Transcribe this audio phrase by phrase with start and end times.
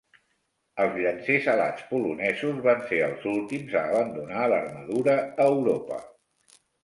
[0.83, 6.01] Els llancers "alats" polonesos van ser els últims a abandonar l'armadura a Europa.